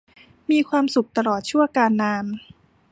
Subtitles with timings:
[0.51, 2.25] มีความสุขตลอดชั่วกาลนาน